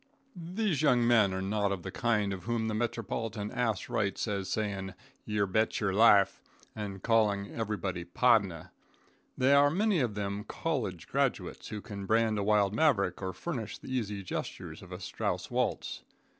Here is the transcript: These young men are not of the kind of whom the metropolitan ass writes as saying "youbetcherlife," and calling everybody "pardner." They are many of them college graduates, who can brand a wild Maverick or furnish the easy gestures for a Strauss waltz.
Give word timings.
These 0.35 0.81
young 0.81 1.07
men 1.07 1.31
are 1.31 1.43
not 1.43 1.71
of 1.71 1.83
the 1.83 1.91
kind 1.91 2.33
of 2.33 2.45
whom 2.45 2.67
the 2.67 2.73
metropolitan 2.73 3.51
ass 3.51 3.87
writes 3.87 4.27
as 4.27 4.49
saying 4.49 4.95
"youbetcherlife," 5.27 6.41
and 6.75 7.03
calling 7.03 7.53
everybody 7.53 8.03
"pardner." 8.03 8.71
They 9.37 9.53
are 9.53 9.69
many 9.69 9.99
of 9.99 10.15
them 10.15 10.43
college 10.43 11.07
graduates, 11.07 11.67
who 11.67 11.81
can 11.81 12.07
brand 12.07 12.39
a 12.39 12.43
wild 12.43 12.73
Maverick 12.73 13.21
or 13.21 13.31
furnish 13.31 13.77
the 13.77 13.93
easy 13.95 14.23
gestures 14.23 14.79
for 14.79 14.91
a 14.91 14.99
Strauss 14.99 15.51
waltz. 15.51 16.01